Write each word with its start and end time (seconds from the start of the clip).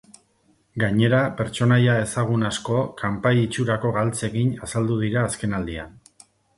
Gainera, 0.83 1.19
pertsonaia 1.41 1.99
ezagun 2.07 2.47
asko 2.49 2.81
kanpai 3.05 3.37
itxurako 3.45 3.95
galtzekin 4.01 4.53
azaldu 4.71 5.01
dira 5.07 5.31
azkenaldian. 5.31 5.99